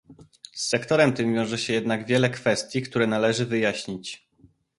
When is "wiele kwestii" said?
2.05-2.81